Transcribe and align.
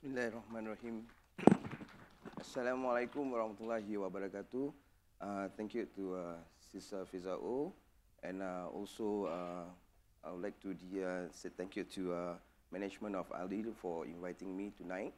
Bismillahirrahmanirrahim. 0.00 1.04
Assalamualaikum 2.40 3.36
warahmatullahi 3.36 4.00
wabarakatuh. 4.00 4.72
Uh, 5.20 5.52
thank 5.60 5.76
you 5.76 5.84
to 5.92 6.16
uh, 6.16 6.40
Sister 6.56 7.04
O. 7.36 7.68
And 8.24 8.40
uh, 8.40 8.72
also, 8.72 9.28
uh, 9.28 9.68
I 10.24 10.32
would 10.32 10.40
like 10.40 10.56
to 10.64 10.72
uh, 10.72 11.28
say 11.28 11.52
thank 11.52 11.76
you 11.76 11.84
to 12.00 12.16
uh, 12.16 12.34
management 12.72 13.12
of 13.12 13.28
Aldil 13.28 13.76
for 13.76 14.08
inviting 14.08 14.56
me 14.56 14.72
tonight 14.72 15.12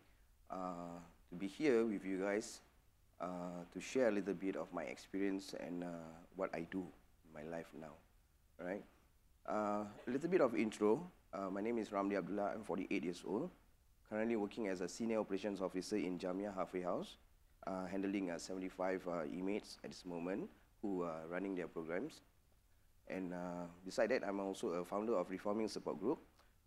uh, 0.51 0.99
to 1.31 1.35
be 1.39 1.47
here 1.47 1.87
with 1.87 2.03
you 2.03 2.19
guys 2.19 2.59
uh, 3.23 3.63
to 3.71 3.79
share 3.79 4.11
a 4.11 4.15
little 4.19 4.35
bit 4.35 4.59
of 4.59 4.67
my 4.75 4.91
experience 4.91 5.55
and 5.63 5.87
uh, 5.87 6.11
what 6.35 6.51
I 6.51 6.67
do 6.67 6.83
in 7.23 7.31
my 7.31 7.47
life 7.47 7.71
now. 7.79 7.95
All 8.59 8.67
right. 8.67 8.83
Uh, 9.47 9.87
a 9.87 10.11
little 10.11 10.27
bit 10.27 10.43
of 10.43 10.59
intro. 10.59 11.07
Uh, 11.31 11.55
my 11.55 11.63
name 11.63 11.79
is 11.79 11.95
Ramli 11.95 12.19
Abdullah. 12.19 12.59
I'm 12.59 12.67
48 12.67 12.91
years 12.91 13.23
old. 13.23 13.47
Currently 14.13 14.37
working 14.37 14.69
as 14.69 14.83
a 14.83 14.89
senior 14.89 15.21
operations 15.21 15.63
officer 15.63 15.97
in 15.97 16.19
Jamia 16.19 16.55
Halfway 16.55 16.83
House, 16.83 17.17
uh, 17.67 17.87
handling 17.87 18.31
uh, 18.31 18.37
75 18.37 19.09
uh, 19.09 19.25
inmates 19.25 19.79
at 19.83 19.91
this 19.91 20.05
moment 20.05 20.51
who 20.83 21.01
are 21.03 21.23
running 21.31 21.55
their 21.55 21.67
programs. 21.67 22.21
And 23.09 23.33
uh, 23.33 23.65
beside 23.87 24.11
that, 24.11 24.23
I'm 24.23 24.39
also 24.39 24.69
a 24.69 24.85
founder 24.85 25.15
of 25.15 25.31
Reforming 25.31 25.67
Support 25.69 25.99
Group. 25.99 26.19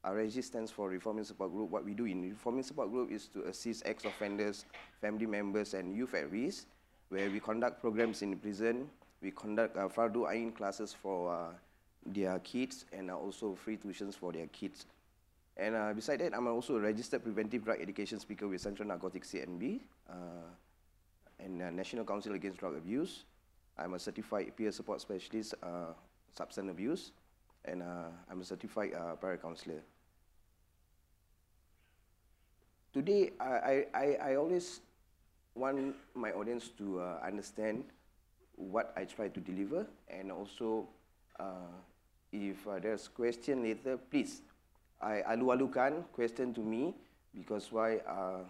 RSG 0.04 0.44
stands 0.44 0.72
for 0.72 0.90
Reforming 0.90 1.24
Support 1.24 1.52
Group. 1.52 1.70
What 1.70 1.86
we 1.86 1.94
do 1.94 2.06
in 2.06 2.24
Reforming 2.32 2.64
Support 2.64 2.90
Group 2.90 3.12
is 3.12 3.28
to 3.28 3.44
assist 3.44 3.84
ex-offenders, 3.86 4.66
family 5.00 5.28
members, 5.28 5.76
and 5.76 5.96
youth 5.96 6.16
at 6.16 6.32
risk, 6.32 6.66
where 7.10 7.30
we 7.30 7.40
conduct 7.40 7.80
programs 7.80 8.24
in 8.24 8.36
prison. 8.40 8.90
We 9.22 9.30
conduct 9.30 9.78
uh, 9.78 9.88
Fardu 9.88 10.34
Ain 10.34 10.52
classes 10.52 10.96
for 11.00 11.32
uh, 11.32 11.54
their 12.08 12.40
kids 12.40 12.86
and 12.92 13.12
also 13.12 13.54
free 13.54 13.78
tuitions 13.78 14.16
for 14.16 14.34
their 14.34 14.48
kids. 14.48 14.88
And 15.58 15.76
uh, 15.76 15.94
beside 15.94 16.20
that, 16.20 16.34
I'm 16.36 16.48
also 16.48 16.76
a 16.76 16.80
registered 16.80 17.24
preventive 17.24 17.64
drug 17.64 17.80
education 17.80 18.20
speaker 18.20 18.48
with 18.48 18.60
Central 18.60 18.88
Narcotics 18.88 19.32
CNB 19.32 19.80
uh, 20.10 20.14
and 21.40 21.62
uh, 21.62 21.70
National 21.70 22.04
Council 22.04 22.34
Against 22.34 22.60
Drug 22.60 22.76
Abuse. 22.76 23.24
I'm 23.78 23.94
a 23.94 24.00
certified 24.00 24.56
peer 24.56 24.72
support 24.72 25.00
specialist, 25.00 25.56
uh, 25.64 25.94
substance 26.34 26.70
abuse, 26.70 27.12
and 27.64 27.82
uh, 27.82 28.12
I'm 28.30 28.42
a 28.42 28.46
certified 28.46 28.94
uh, 28.94 29.16
counselor. 29.38 29.82
Today, 32.94 33.32
I, 33.40 33.86
I, 33.94 34.18
I 34.24 34.36
always 34.36 34.80
want 35.54 35.96
my 36.14 36.32
audience 36.32 36.70
to 36.78 37.00
uh, 37.00 37.20
understand 37.26 37.84
what 38.56 38.94
I 38.96 39.04
try 39.04 39.28
to 39.28 39.40
deliver, 39.40 39.86
and 40.08 40.32
also 40.32 40.88
uh, 41.40 41.76
if 42.32 42.66
there's 42.82 43.10
question 43.10 43.64
later, 43.64 43.98
please, 43.98 44.42
I 45.02 45.22
alu-alukan 45.28 46.08
question 46.16 46.54
to 46.56 46.62
me 46.62 46.96
because 47.36 47.72
why 47.72 48.00
uh, 48.08 48.48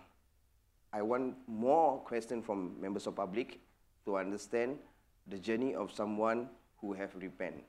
I 0.93 1.01
want 1.01 1.35
more 1.47 1.99
question 2.05 2.41
from 2.41 2.79
members 2.79 3.07
of 3.07 3.15
public 3.15 3.59
to 4.05 4.17
understand 4.17 4.77
the 5.27 5.37
journey 5.37 5.75
of 5.75 5.91
someone 5.91 6.47
who 6.79 6.93
have 6.93 7.11
repent 7.17 7.63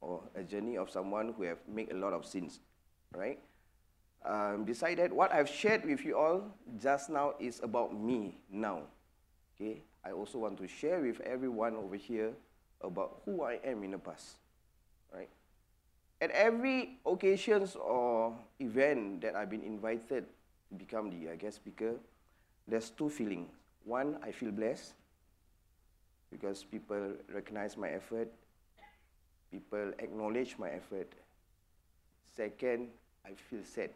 or 0.00 0.22
a 0.34 0.42
journey 0.42 0.78
of 0.78 0.88
someone 0.88 1.34
who 1.36 1.42
have 1.42 1.58
made 1.68 1.92
a 1.92 1.96
lot 1.96 2.12
of 2.12 2.24
sins, 2.24 2.60
right? 3.12 3.38
Um, 4.24 4.64
beside 4.64 4.98
that, 4.98 5.12
what 5.12 5.32
I've 5.32 5.48
shared 5.48 5.84
with 5.84 6.04
you 6.04 6.16
all 6.16 6.54
just 6.80 7.10
now 7.10 7.34
is 7.40 7.60
about 7.62 7.92
me 7.92 8.38
now. 8.50 8.82
Okay, 9.56 9.82
I 10.04 10.12
also 10.12 10.38
want 10.38 10.56
to 10.58 10.68
share 10.68 11.00
with 11.00 11.20
everyone 11.20 11.76
over 11.76 11.96
here 11.96 12.32
about 12.80 13.20
who 13.24 13.42
I 13.42 13.60
am 13.64 13.82
in 13.84 13.90
the 13.92 13.98
past, 13.98 14.36
right? 15.12 15.28
At 16.20 16.30
every 16.32 16.98
occasions 17.06 17.76
or 17.76 18.36
event 18.58 19.22
that 19.22 19.34
I've 19.34 19.48
been 19.48 19.62
invited 19.62 20.26
to 20.68 20.74
become 20.76 21.08
the 21.10 21.32
uh, 21.32 21.36
guest 21.36 21.56
speaker, 21.56 21.94
there's 22.68 22.90
two 22.90 23.08
feelings. 23.08 23.48
One, 23.84 24.18
I 24.22 24.30
feel 24.30 24.50
blessed 24.52 24.92
because 26.30 26.62
people 26.62 27.12
recognize 27.32 27.76
my 27.76 27.88
effort, 27.88 28.30
people 29.50 29.92
acknowledge 29.98 30.56
my 30.58 30.70
effort. 30.70 31.10
Second, 32.36 32.88
I 33.24 33.30
feel 33.34 33.64
sad. 33.64 33.90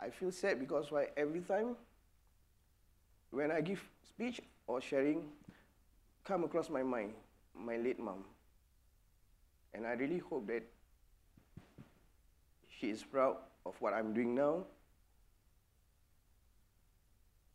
I 0.00 0.10
feel 0.10 0.32
sad 0.32 0.58
because 0.58 0.90
why 0.90 1.08
every 1.16 1.40
time 1.40 1.76
when 3.30 3.50
I 3.52 3.60
give 3.60 3.82
speech 4.08 4.40
or 4.66 4.80
sharing, 4.80 5.24
come 6.24 6.44
across 6.44 6.70
my 6.70 6.82
mind, 6.82 7.12
my 7.54 7.76
late 7.76 8.00
mom. 8.00 8.24
And 9.74 9.86
I 9.86 9.92
really 9.92 10.18
hope 10.18 10.46
that 10.48 10.62
she 12.78 12.90
is 12.90 13.02
proud 13.02 13.36
of 13.64 13.74
what 13.80 13.94
I'm 13.94 14.12
doing 14.12 14.34
now. 14.34 14.64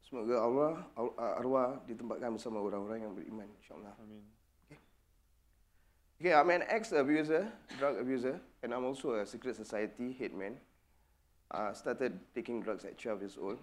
Semoga 0.07 0.39
Allah 0.39 0.71
arwah 1.19 1.83
ditempatkan 1.83 2.39
bersama 2.39 2.63
orang-orang 2.63 3.03
yang 3.03 3.13
beriman 3.13 3.47
insyaAllah. 3.59 3.91
Amin. 3.99 4.23
Okay, 6.17 6.33
I'm 6.33 6.49
an 6.49 6.63
ex-abuser, 6.65 7.45
drug 7.77 7.99
abuser, 8.01 8.41
and 8.63 8.73
I'm 8.73 8.87
also 8.87 9.21
a 9.21 9.25
secret 9.27 9.53
society 9.53 10.15
headman. 10.17 10.57
I 11.51 11.69
uh, 11.69 11.73
started 11.77 12.17
taking 12.33 12.63
drugs 12.63 12.87
at 12.87 12.97
12 12.97 13.21
years 13.21 13.37
old. 13.37 13.59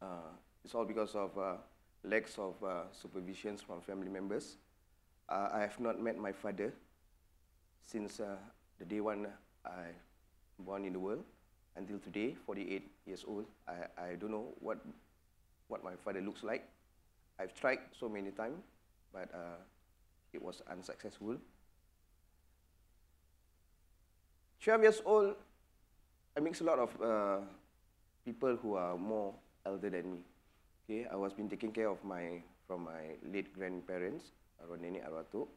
Uh, 0.00 0.30
it's 0.62 0.76
all 0.76 0.84
because 0.84 1.16
of 1.16 1.34
uh, 1.34 1.56
lacks 2.04 2.38
of 2.38 2.54
uh, 2.62 2.86
supervisions 2.94 3.64
from 3.64 3.80
family 3.80 4.08
members. 4.08 4.56
Uh, 5.28 5.48
I 5.52 5.60
have 5.60 5.80
not 5.80 5.98
met 5.98 6.14
my 6.16 6.30
father 6.30 6.72
since 7.84 8.20
uh, 8.20 8.36
the 8.78 8.84
day 8.84 9.00
one 9.00 9.26
I 9.64 9.92
born 10.58 10.84
in 10.84 10.92
the 10.92 11.00
world 11.00 11.24
until 11.76 11.98
today, 11.98 12.34
48 12.46 12.90
years 13.06 13.24
old. 13.26 13.46
I, 13.66 14.02
I 14.02 14.14
don't 14.14 14.30
know 14.30 14.54
what, 14.60 14.78
what 15.68 15.84
my 15.84 15.94
father 16.04 16.20
looks 16.20 16.42
like. 16.42 16.68
I've 17.38 17.54
tried 17.54 17.78
so 17.98 18.08
many 18.08 18.30
times, 18.30 18.62
but 19.12 19.28
uh, 19.34 19.60
it 20.32 20.42
was 20.42 20.62
unsuccessful. 20.70 21.36
12 24.60 24.82
years 24.82 25.02
old, 25.04 25.34
I 26.36 26.40
mix 26.40 26.60
a 26.60 26.64
lot 26.64 26.78
of 26.78 26.90
uh, 27.02 27.44
people 28.24 28.56
who 28.56 28.74
are 28.74 28.96
more 28.96 29.34
elder 29.66 29.90
than 29.90 30.12
me. 30.12 30.18
Okay, 30.84 31.06
I 31.10 31.16
was 31.16 31.32
been 31.32 31.48
taking 31.48 31.72
care 31.72 31.88
of 31.88 32.02
my 32.04 32.42
from 32.66 32.84
my 32.84 33.18
late 33.32 33.52
grandparents, 33.52 34.32
arwah 34.62 35.24
tok. 35.32 35.48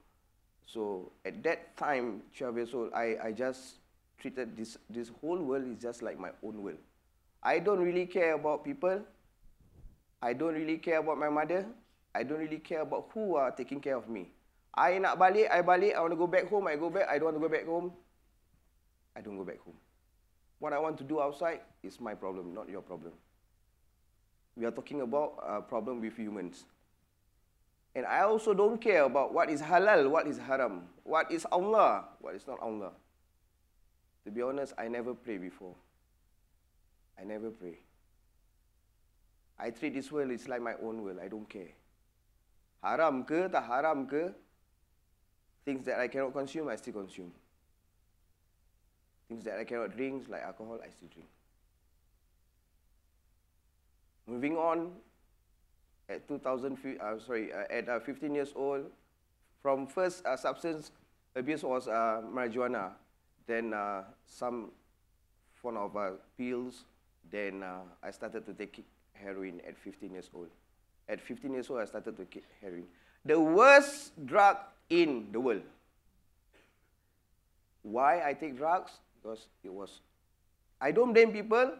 So 0.65 1.11
at 1.23 1.43
that 1.43 1.77
time, 1.77 2.21
12 2.37 2.57
years 2.57 2.73
old, 2.73 2.93
I, 2.93 3.17
I 3.23 3.31
just 3.31 3.79
treated 4.17 4.57
this, 4.57 4.77
this 4.89 5.09
whole 5.21 5.37
world 5.37 5.65
is 5.67 5.81
just 5.81 6.01
like 6.01 6.19
my 6.19 6.31
own 6.43 6.61
world. 6.61 6.77
I 7.43 7.59
don't 7.59 7.79
really 7.79 8.05
care 8.07 8.33
about 8.33 8.65
people. 8.65 9.01
I 10.21 10.33
don't 10.33 10.55
really 10.55 10.77
care 10.77 10.99
about 10.99 11.17
my 11.17 11.29
mother. 11.29 11.65
I 12.13 12.23
don't 12.23 12.39
really 12.39 12.57
care 12.57 12.81
about 12.81 13.09
who 13.13 13.35
are 13.35 13.51
taking 13.51 13.79
care 13.79 13.95
of 13.95 14.09
me. 14.09 14.31
I 14.73 14.97
nak 14.97 15.15
balik, 15.19 15.51
I 15.51 15.61
balik. 15.61 15.93
I 15.95 16.01
want 16.01 16.11
to 16.11 16.19
go 16.19 16.27
back 16.27 16.49
home, 16.49 16.67
I 16.67 16.75
go 16.75 16.89
back. 16.89 17.07
I 17.07 17.15
don't 17.19 17.31
want 17.31 17.37
to 17.37 17.43
go 17.43 17.51
back 17.51 17.65
home. 17.65 17.93
I 19.15 19.21
don't 19.21 19.37
go 19.37 19.43
back 19.43 19.59
home. 19.63 19.77
What 20.59 20.73
I 20.73 20.79
want 20.79 20.97
to 20.97 21.03
do 21.03 21.21
outside 21.21 21.61
is 21.83 21.99
my 22.01 22.15
problem, 22.15 22.53
not 22.53 22.67
your 22.67 22.81
problem. 22.81 23.13
We 24.55 24.65
are 24.65 24.71
talking 24.71 25.01
about 25.01 25.39
a 25.45 25.61
problem 25.61 26.01
with 26.01 26.15
humans. 26.17 26.65
And 27.95 28.05
I 28.05 28.21
also 28.21 28.53
don't 28.53 28.79
care 28.79 29.03
about 29.03 29.33
what 29.33 29.49
is 29.49 29.61
halal, 29.61 30.09
what 30.09 30.27
is 30.27 30.37
haram, 30.37 30.83
what 31.03 31.31
is 31.31 31.45
Allah, 31.49 32.03
what 32.19 32.35
is 32.35 32.45
not 32.45 32.59
Allah. 32.59 32.91
To 34.25 34.31
be 34.31 34.41
honest, 34.41 34.73
I 34.77 34.89
never 34.89 35.13
pray 35.13 35.37
before. 35.37 35.75
I 37.17 37.23
never 37.23 37.49
pray. 37.49 37.79
I 39.57 39.69
treat 39.69 39.93
this 39.93 40.11
world 40.11 40.31
it's 40.31 40.49
like 40.49 40.61
my 40.61 40.73
own 40.83 41.03
world. 41.03 41.19
I 41.23 41.29
don't 41.29 41.47
care. 41.47 41.71
Haram 42.83 43.23
ke, 43.23 43.49
tak 43.49 43.65
haram 43.65 44.05
ke, 44.05 44.33
things 45.63 45.85
that 45.85 45.99
I 45.99 46.09
cannot 46.09 46.33
consume, 46.33 46.67
I 46.67 46.75
still 46.75 46.93
consume. 46.93 47.31
Things 49.29 49.45
that 49.45 49.57
I 49.57 49.63
cannot 49.63 49.95
drink, 49.95 50.27
like 50.27 50.43
alcohol, 50.43 50.79
I 50.83 50.89
still 50.89 51.07
drink. 51.07 51.29
Moving 54.27 54.57
on, 54.57 54.91
at 56.09 56.27
2000, 56.27 56.77
uh, 56.99 57.19
sorry, 57.19 57.51
uh, 57.53 57.63
at 57.69 57.89
uh, 57.89 57.99
15 57.99 58.33
years 58.35 58.53
old, 58.55 58.85
from 59.61 59.87
first 59.87 60.25
uh, 60.25 60.37
substance 60.37 60.91
abuse 61.35 61.63
was 61.63 61.87
uh, 61.87 62.21
marijuana, 62.33 62.91
then 63.47 63.73
uh, 63.73 64.03
some 64.25 64.71
form 65.55 65.77
of 65.77 65.95
uh, 65.97 66.11
pills, 66.37 66.85
then 67.31 67.63
uh, 67.63 67.79
I 68.03 68.11
started 68.11 68.45
to 68.45 68.53
take 68.53 68.83
heroin 69.13 69.61
at 69.67 69.77
15 69.77 70.11
years 70.11 70.29
old. 70.33 70.49
At 71.07 71.21
15 71.21 71.53
years 71.53 71.69
old, 71.69 71.79
I 71.79 71.85
started 71.85 72.17
to 72.17 72.25
take 72.25 72.43
heroin. 72.61 72.85
The 73.25 73.39
worst 73.39 74.11
drug 74.25 74.57
in 74.89 75.27
the 75.31 75.39
world. 75.39 75.63
Why 77.81 78.27
I 78.27 78.33
take 78.33 78.57
drugs? 78.57 78.91
Because 79.21 79.47
it 79.63 79.73
was. 79.73 80.01
I 80.81 80.91
don't 80.91 81.13
blame 81.13 81.31
people. 81.31 81.73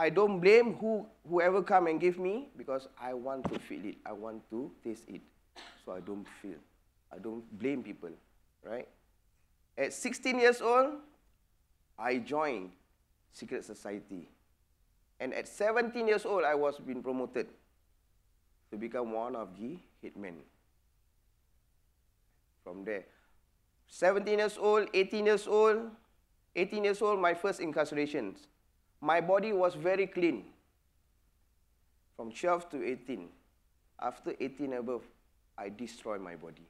I 0.00 0.10
don't 0.10 0.38
blame 0.38 0.74
who, 0.74 1.04
whoever 1.28 1.60
come 1.60 1.88
and 1.88 2.00
give 2.00 2.20
me 2.20 2.50
because 2.56 2.86
I 3.00 3.14
want 3.14 3.52
to 3.52 3.58
feel 3.58 3.84
it. 3.84 3.96
I 4.06 4.12
want 4.12 4.48
to 4.50 4.70
taste 4.84 5.02
it. 5.08 5.20
So 5.84 5.90
I 5.90 5.98
don't 5.98 6.24
feel. 6.40 6.54
I 7.12 7.18
don't 7.18 7.42
blame 7.58 7.82
people, 7.82 8.10
right? 8.62 8.86
At 9.76 9.92
16 9.92 10.38
years 10.38 10.62
old, 10.62 10.92
I 11.98 12.18
joined 12.18 12.70
secret 13.32 13.64
society. 13.64 14.28
And 15.18 15.34
at 15.34 15.48
17 15.48 16.06
years 16.06 16.24
old, 16.24 16.44
I 16.44 16.54
was 16.54 16.78
being 16.78 17.02
promoted 17.02 17.48
to 18.70 18.76
become 18.76 19.10
one 19.12 19.34
of 19.34 19.48
the 19.58 19.78
hitmen. 20.04 20.34
From 22.62 22.84
there, 22.84 23.04
17 23.88 24.38
years 24.38 24.58
old, 24.60 24.88
18 24.94 25.26
years 25.26 25.48
old, 25.48 25.90
18 26.54 26.84
years 26.84 27.02
old, 27.02 27.20
my 27.20 27.34
first 27.34 27.60
incarcerations. 27.60 28.46
My 29.00 29.20
body 29.20 29.52
was 29.52 29.74
very 29.74 30.06
clean. 30.06 30.44
From 32.16 32.32
12 32.32 32.70
to 32.70 32.84
18. 32.84 33.28
After 34.00 34.34
18 34.38 34.72
above, 34.74 35.02
I 35.56 35.68
destroy 35.68 36.18
my 36.18 36.34
body. 36.34 36.66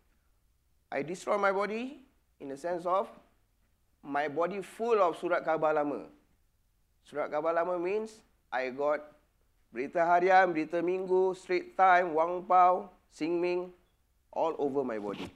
I 0.91 1.03
destroy 1.03 1.37
my 1.37 1.53
body 1.53 2.01
in 2.41 2.49
the 2.49 2.57
sense 2.57 2.87
of 2.87 3.09
my 4.03 4.29
body 4.29 4.63
full 4.63 5.01
of 5.03 5.19
surat 5.19 5.45
khabar 5.45 5.75
lama. 5.75 6.05
Surat 7.05 7.31
khabar 7.31 7.55
lama 7.55 7.79
means 7.79 8.21
I 8.53 8.71
got 8.71 9.01
berita 9.75 10.01
harian, 10.01 10.53
berita 10.53 10.81
minggu, 10.81 11.37
Straits 11.37 11.77
Time, 11.77 12.15
Wang 12.15 12.45
Pao, 12.45 12.91
Sin 13.11 13.41
Ming, 13.41 13.73
all 14.33 14.57
over 14.59 14.85
my 14.85 14.99
body. 14.99 15.29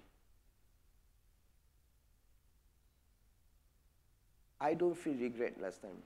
I 4.61 4.75
don't 4.75 4.97
feel 4.97 5.15
regret 5.15 5.61
last 5.61 5.83
time. 5.83 6.01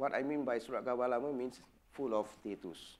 What 0.00 0.14
I 0.16 0.22
mean 0.24 0.48
by 0.48 0.56
surat 0.56 0.80
khabar 0.88 1.12
lama 1.12 1.28
means 1.28 1.60
full 1.92 2.16
of 2.16 2.24
tattoos. 2.40 2.96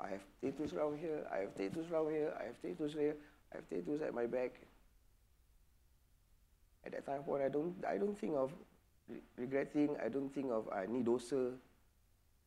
I 0.00 0.08
have 0.08 0.24
tattoos 0.40 0.72
around 0.72 0.96
here, 0.96 1.20
I 1.28 1.44
have 1.44 1.52
tattoos 1.52 1.84
around 1.92 2.08
here, 2.08 2.32
I 2.40 2.44
have 2.48 2.56
tattoos 2.62 2.94
here, 2.96 3.14
I 3.52 3.60
have 3.60 3.68
tattoos 3.68 4.00
at 4.00 4.14
my 4.14 4.24
back. 4.24 4.56
At 6.80 6.92
that 6.92 7.04
time 7.04 7.24
point, 7.24 7.42
I 7.44 7.50
don't, 7.52 7.76
I 7.84 7.98
don't 7.98 8.16
think 8.16 8.32
of 8.40 8.56
regretting, 9.36 10.00
I 10.02 10.08
don't 10.08 10.32
think 10.32 10.48
of 10.50 10.64
uh, 10.72 10.88
need 10.88 11.04
dosa, 11.04 11.52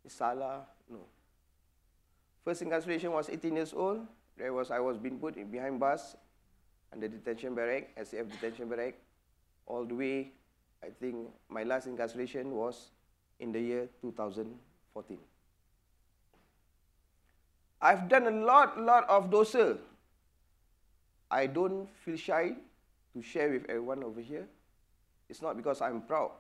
salah, 0.07 0.65
no. 0.89 1.05
First 2.43 2.63
incarceration 2.63 3.11
was 3.11 3.29
18 3.29 3.55
years 3.55 3.73
old. 3.77 4.01
There 4.35 4.53
was, 4.53 4.71
I 4.71 4.79
was 4.79 4.97
being 4.97 5.19
put 5.19 5.37
in 5.37 5.51
behind 5.51 5.79
bars 5.79 6.17
under 6.91 7.07
detention 7.07 7.53
barrack, 7.53 7.93
SAF 7.95 8.25
detention 8.31 8.69
barrack, 8.69 8.95
all 9.67 9.85
the 9.85 9.93
way, 9.93 10.31
I 10.83 10.89
think 10.99 11.15
my 11.49 11.63
last 11.63 11.87
incarceration 11.87 12.51
was 12.51 12.91
in 13.39 13.51
the 13.51 13.59
year 13.59 13.89
2014. 14.01 15.17
I've 17.81 18.09
done 18.09 18.27
a 18.27 18.31
lot, 18.31 18.79
lot 18.79 19.07
of 19.09 19.29
dosa. 19.29 19.77
I 21.29 21.45
don't 21.45 21.87
feel 22.03 22.17
shy 22.17 22.55
to 23.13 23.21
share 23.21 23.51
with 23.51 23.69
everyone 23.69 24.03
over 24.03 24.21
here. 24.21 24.47
It's 25.29 25.41
not 25.41 25.57
because 25.57 25.81
I'm 25.81 26.01
proud 26.01 26.31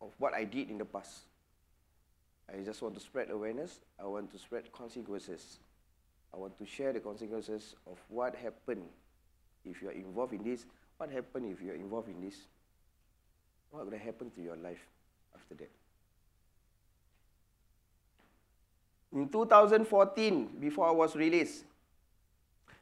of 0.00 0.12
what 0.18 0.34
I 0.34 0.44
did 0.44 0.70
in 0.70 0.78
the 0.78 0.84
past. 0.84 1.20
I 2.52 2.60
just 2.62 2.82
want 2.82 2.94
to 2.94 3.00
spread 3.00 3.30
awareness. 3.30 3.80
I 3.98 4.06
want 4.06 4.32
to 4.32 4.38
spread 4.38 4.70
consequences. 4.72 5.58
I 6.34 6.38
want 6.38 6.58
to 6.58 6.66
share 6.66 6.92
the 6.92 7.00
consequences 7.00 7.74
of 7.86 7.98
what 8.08 8.34
happened 8.34 8.84
if 9.64 9.80
you 9.80 9.88
are 9.88 9.92
involved 9.92 10.32
in 10.32 10.42
this. 10.42 10.66
What 10.98 11.10
happened 11.10 11.52
if 11.52 11.62
you 11.62 11.72
are 11.72 11.76
involved 11.76 12.08
in 12.08 12.20
this? 12.20 12.34
What 13.72 13.88
will 13.88 13.98
happen 13.98 14.30
to 14.36 14.40
your 14.44 14.56
life 14.56 14.84
after 15.34 15.56
that? 15.56 15.70
In 19.12 19.28
2014, 19.28 20.60
before 20.60 20.88
I 20.88 20.92
was 20.92 21.16
released, 21.16 21.64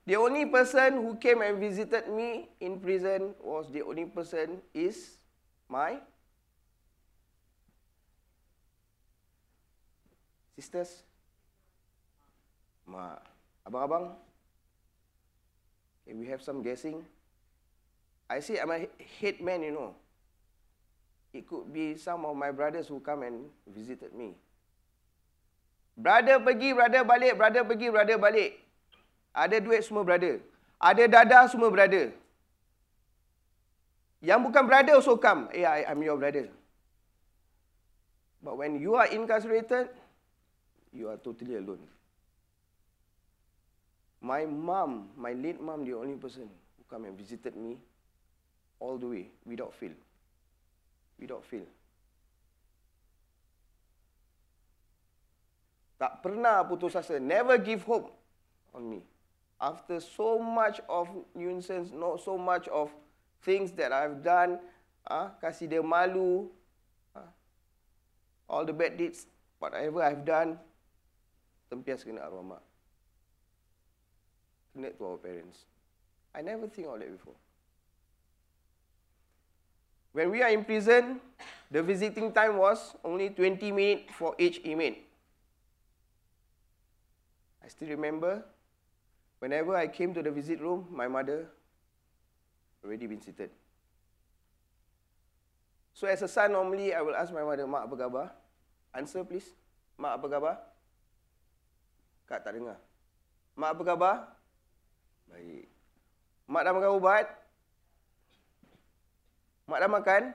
the 0.04 0.16
only 0.16 0.46
person 0.46 0.94
who 0.94 1.14
came 1.14 1.42
and 1.42 1.58
visited 1.58 2.10
me 2.10 2.48
in 2.58 2.80
prison 2.80 3.34
was 3.38 3.70
the 3.70 3.82
only 3.82 4.04
person 4.04 4.58
is 4.74 5.14
my 5.68 5.98
sisters. 10.58 11.06
Ma, 12.86 13.14
abang-abang. 13.62 14.10
Okay, 16.02 16.18
we 16.18 16.26
have 16.26 16.42
some 16.42 16.62
guessing. 16.62 17.06
I 18.28 18.40
say 18.40 18.58
I'm 18.58 18.70
a 18.74 18.90
head 19.20 19.38
man, 19.40 19.62
you 19.62 19.70
know. 19.70 19.94
It 21.30 21.46
could 21.46 21.70
be 21.70 21.94
some 21.94 22.26
of 22.26 22.34
my 22.34 22.50
brothers 22.50 22.88
who 22.90 22.98
come 22.98 23.22
and 23.22 23.46
visited 23.66 24.10
me. 24.14 24.34
Brother 25.94 26.42
pergi, 26.42 26.74
brother 26.74 27.06
balik, 27.06 27.38
brother 27.38 27.62
pergi, 27.62 27.86
brother 27.92 28.18
balik. 28.18 28.58
Ada 29.30 29.62
duit 29.62 29.86
semua 29.86 30.02
brother. 30.02 30.42
Ada 30.82 31.06
dadah 31.06 31.46
semua 31.46 31.70
brother. 31.70 32.10
Yang 34.18 34.40
bukan 34.50 34.64
brother 34.66 34.94
also 34.98 35.14
come. 35.14 35.46
Eh, 35.54 35.62
I, 35.62 35.86
I'm 35.86 36.02
your 36.02 36.18
brother. 36.18 36.50
But 38.42 38.56
when 38.58 38.80
you 38.80 38.96
are 38.96 39.06
incarcerated, 39.06 39.92
you 40.90 41.12
are 41.12 41.20
totally 41.20 41.54
alone. 41.54 41.84
My 44.20 44.44
mom, 44.44 45.14
my 45.16 45.32
late 45.32 45.60
mom, 45.60 45.84
the 45.86 45.94
only 45.96 46.16
person 46.18 46.48
who 46.48 46.82
come 46.90 47.06
and 47.06 47.16
visited 47.16 47.56
me 47.56 47.78
all 48.80 48.98
the 48.98 49.06
way 49.06 49.24
without 49.46 49.72
fail. 49.76 49.94
Without 51.20 51.44
fail. 51.44 51.68
Tak 56.00 56.24
pernah 56.24 56.64
putus 56.64 56.96
asa. 56.96 57.20
Never 57.20 57.60
give 57.60 57.84
hope 57.84 58.08
on 58.72 58.88
me. 58.88 59.00
After 59.60 60.00
so 60.00 60.40
much 60.40 60.80
of 60.88 61.12
nuisance, 61.36 61.92
not 61.92 62.24
so 62.24 62.40
much 62.40 62.64
of 62.72 62.88
things 63.44 63.68
that 63.76 63.92
I've 63.92 64.24
done, 64.24 64.56
ah, 65.04 65.36
kasih 65.36 65.68
dia 65.68 65.84
malu, 65.84 66.48
ah, 67.12 67.28
all 68.48 68.64
the 68.64 68.72
bad 68.72 68.96
deeds, 68.96 69.28
whatever 69.60 70.00
I've 70.00 70.24
done, 70.24 70.56
tempias 71.68 72.00
kena 72.00 72.24
arwah 72.24 72.56
mak. 72.56 72.64
Connect 74.72 74.96
to 74.96 75.04
our 75.04 75.20
parents. 75.20 75.68
I 76.32 76.40
never 76.40 76.64
think 76.64 76.88
of 76.88 76.96
that 76.96 77.12
before. 77.12 77.36
When 80.12 80.30
we 80.30 80.42
are 80.42 80.50
in 80.50 80.64
prison, 80.64 81.20
the 81.70 81.82
visiting 81.82 82.32
time 82.32 82.58
was 82.58 82.96
only 83.04 83.30
20 83.30 83.70
minutes 83.70 84.10
for 84.18 84.34
each 84.38 84.60
inmate. 84.64 85.06
I 87.62 87.68
still 87.68 87.88
remember 87.88 88.42
whenever 89.38 89.76
I 89.76 89.86
came 89.86 90.12
to 90.14 90.22
the 90.22 90.30
visit 90.30 90.60
room, 90.60 90.88
my 90.90 91.06
mother 91.06 91.46
already 92.82 93.06
been 93.06 93.22
seated. 93.22 93.50
So 95.94 96.08
as 96.08 96.22
a 96.22 96.28
son, 96.28 96.52
normally 96.52 96.94
I 96.94 97.02
will 97.02 97.14
ask 97.14 97.32
my 97.32 97.44
mother, 97.44 97.66
Mak 97.66 97.86
apa 97.86 97.94
khabar? 97.94 98.26
Answer 98.90 99.22
please. 99.22 99.46
Mak 100.00 100.18
apa 100.18 100.26
khabar? 100.26 100.56
Kak 102.26 102.42
tak 102.42 102.56
dengar. 102.56 102.78
Mak 103.54 103.76
apa 103.76 103.82
khabar? 103.84 104.16
Baik. 105.30 105.70
Mak 106.50 106.62
dah 106.66 106.72
makan 106.74 106.92
ubat? 106.98 107.26
Mak 109.70 109.78
dah 109.78 109.90
makan? 109.90 110.34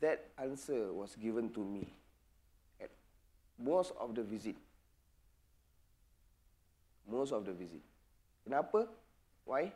That 0.00 0.32
answer 0.40 0.90
was 0.90 1.14
given 1.14 1.52
to 1.52 1.60
me 1.60 1.92
most 3.62 3.92
of 3.98 4.14
the 4.14 4.22
visit. 4.22 4.56
Most 7.08 7.32
of 7.32 7.44
the 7.44 7.52
visit. 7.52 7.80
Kenapa? 8.44 8.86
Why? 9.46 9.72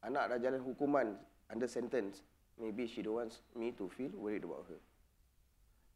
Anak 0.00 0.30
dah 0.32 0.38
jalan 0.38 0.62
hukuman 0.62 1.18
under 1.50 1.68
sentence. 1.68 2.22
Maybe 2.56 2.86
she 2.86 3.02
don't 3.02 3.18
want 3.18 3.34
me 3.56 3.72
to 3.76 3.88
feel 3.96 4.12
worried 4.14 4.44
about 4.44 4.64
her. 4.68 4.80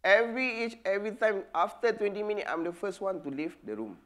Every 0.04 0.68
each 0.68 0.76
every 0.84 1.16
time 1.16 1.48
after 1.56 1.92
20 1.92 2.20
minutes, 2.20 2.48
I'm 2.48 2.64
the 2.64 2.72
first 2.72 3.00
one 3.00 3.24
to 3.24 3.28
leave 3.32 3.56
the 3.64 3.72
room. 3.72 3.96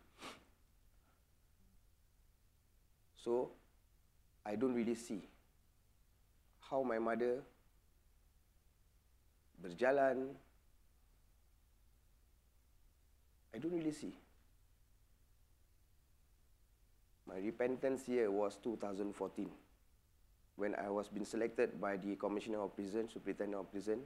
So, 3.18 3.50
I 4.48 4.56
don't 4.56 4.72
really 4.72 4.94
see 4.94 5.20
how 6.70 6.82
my 6.82 6.98
mother 6.98 7.44
berjalan 9.60 10.32
I 13.54 13.58
don't 13.58 13.72
really 13.72 13.92
see. 13.92 14.12
My 17.26 17.36
repentance 17.38 18.08
year 18.08 18.30
was 18.30 18.56
2014 18.62 19.50
when 20.56 20.74
I 20.76 20.88
was 20.90 21.08
being 21.08 21.24
selected 21.24 21.80
by 21.80 21.96
the 21.96 22.14
Commissioner 22.16 22.62
of 22.62 22.74
Prison, 22.74 23.08
Superintendent 23.08 23.60
of 23.60 23.70
Prison, 23.70 24.00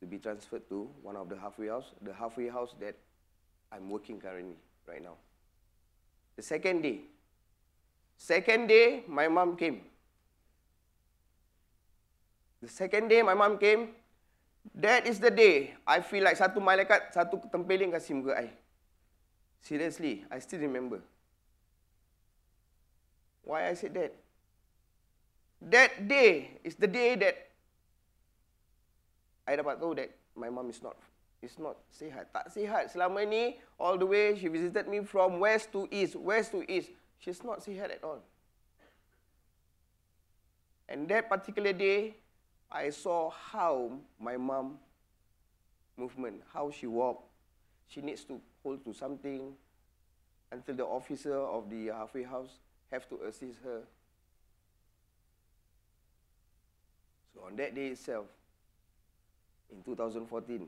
to 0.00 0.06
be 0.06 0.18
transferred 0.18 0.68
to 0.70 0.88
one 1.02 1.16
of 1.16 1.28
the 1.28 1.36
halfway 1.38 1.68
house, 1.68 1.92
the 2.02 2.12
halfway 2.12 2.48
house 2.48 2.74
that 2.80 2.96
I'm 3.70 3.88
working 3.88 4.20
currently 4.20 4.56
right 4.88 5.02
now. 5.02 5.14
The 6.36 6.42
second 6.42 6.82
day, 6.82 7.02
second 8.20 8.68
day, 8.68 9.08
my 9.08 9.32
mom 9.32 9.56
came. 9.56 9.80
The 12.60 12.68
second 12.68 13.08
day, 13.08 13.24
my 13.24 13.32
mom 13.32 13.56
came, 13.56 13.96
That 14.74 15.06
is 15.06 15.18
the 15.18 15.30
day 15.32 15.74
I 15.88 16.04
feel 16.04 16.24
like 16.24 16.36
satu 16.36 16.60
malaikat, 16.60 17.16
satu 17.16 17.40
tempeling 17.48 17.90
kasih 17.90 18.20
muka 18.20 18.36
I. 18.36 18.52
Seriously, 19.64 20.24
I 20.28 20.38
still 20.40 20.60
remember. 20.60 21.00
Why 23.44 23.68
I 23.68 23.74
said 23.74 23.96
that? 23.96 24.12
That 25.60 26.08
day 26.08 26.60
is 26.64 26.76
the 26.76 26.88
day 26.88 27.16
that 27.20 27.36
I 29.44 29.56
dapat 29.56 29.80
tahu 29.80 29.96
that 30.00 30.12
my 30.32 30.48
mom 30.48 30.68
is 30.72 30.80
not 30.80 30.96
is 31.40 31.56
not 31.56 31.76
sihat. 31.92 32.28
Tak 32.32 32.52
sihat. 32.52 32.92
Selama 32.92 33.24
ni, 33.24 33.60
all 33.80 33.96
the 33.96 34.08
way 34.08 34.36
she 34.36 34.48
visited 34.48 34.88
me 34.88 35.04
from 35.04 35.40
west 35.40 35.72
to 35.72 35.88
east, 35.88 36.16
west 36.16 36.52
to 36.52 36.64
east. 36.68 36.92
She's 37.20 37.44
not 37.44 37.60
sihat 37.60 37.92
at 37.92 38.02
all. 38.02 38.24
And 40.88 41.06
that 41.08 41.28
particular 41.28 41.72
day, 41.72 42.16
I 42.72 42.90
saw 42.90 43.30
how 43.30 43.92
my 44.18 44.36
mom 44.36 44.78
movement, 45.96 46.42
how 46.52 46.70
she 46.70 46.86
walk. 46.86 47.22
She 47.86 48.00
needs 48.00 48.24
to 48.24 48.40
hold 48.62 48.82
to 48.84 48.92
something 48.92 49.52
until 50.50 50.74
the 50.74 50.84
officer 50.84 51.36
of 51.36 51.68
the 51.68 51.86
halfway 51.88 52.24
house 52.24 52.58
have 52.90 53.08
to 53.10 53.20
assist 53.28 53.58
her. 53.62 53.82
So 57.34 57.44
on 57.46 57.56
that 57.56 57.74
day 57.74 57.88
itself, 57.88 58.26
in 59.70 59.82
2014, 59.82 60.66